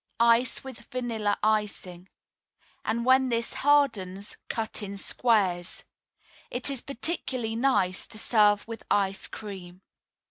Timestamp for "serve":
8.17-8.67